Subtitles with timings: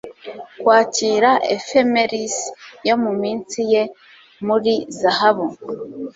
[0.61, 2.37] kwakira ephemeris
[2.87, 3.81] yo muminsi ye
[4.47, 5.45] muri zahabu